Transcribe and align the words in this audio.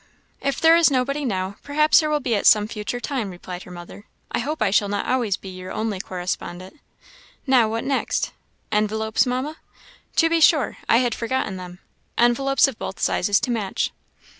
"If 0.41 0.59
there 0.59 0.75
is 0.75 0.89
nobody 0.89 1.23
now, 1.25 1.57
perhaps 1.61 1.99
there 1.99 2.09
will 2.09 2.19
be 2.19 2.33
at 2.33 2.47
some 2.47 2.67
future 2.67 2.99
time," 2.99 3.29
replied 3.29 3.61
her 3.61 3.69
mother. 3.71 4.05
"I 4.31 4.39
hope 4.39 4.59
I 4.59 4.71
shall 4.71 4.89
not 4.89 5.05
always 5.07 5.37
be 5.37 5.49
your 5.49 5.71
only 5.71 5.99
correspondent. 5.99 6.79
Now, 7.45 7.69
what 7.69 7.83
next?" 7.83 8.31
"Envelopes, 8.71 9.27
Mamma?" 9.27 9.57
"To 10.15 10.27
be 10.27 10.41
sure; 10.41 10.77
I 10.89 10.97
had 10.97 11.13
forgotten 11.13 11.57
them. 11.57 11.77
Envelopes 12.17 12.67
of 12.67 12.79
both 12.79 12.99
sizes 12.99 13.39
to 13.41 13.51
match." 13.51 13.91